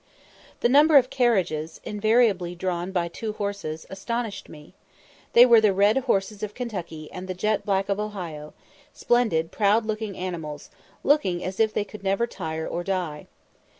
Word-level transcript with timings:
The 0.61 0.67
number 0.67 0.97
of 0.97 1.11
carriages, 1.11 1.79
invariably 1.83 2.55
drawn 2.55 2.91
by 2.91 3.07
two 3.07 3.33
horses, 3.33 3.85
astonished 3.87 4.49
me. 4.49 4.73
They 5.33 5.45
were 5.45 5.61
the 5.61 5.73
"red 5.75 5.95
horses" 5.99 6.41
of 6.41 6.55
Kentucky 6.55 7.07
and 7.11 7.27
the 7.27 7.35
jet 7.35 7.63
black 7.67 7.87
of 7.87 7.99
Ohio, 7.99 8.55
splendid, 8.93 9.51
proud 9.51 9.85
looking 9.85 10.17
animals, 10.17 10.71
looking 11.03 11.43
as 11.43 11.59
if 11.59 11.71
they 11.71 11.85
could 11.85 12.03
never 12.03 12.25
tire 12.25 12.67
or 12.67 12.83
die. 12.83 13.27